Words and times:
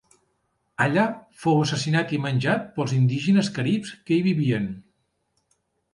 Allà 0.85 1.03
fou 1.43 1.59
assassinat 1.65 2.15
i 2.19 2.19
menjat 2.25 2.65
pels 2.79 2.97
indígenes 3.01 3.51
caribs 3.59 3.95
que 4.09 4.17
hi 4.19 4.25
vivien. 4.33 4.71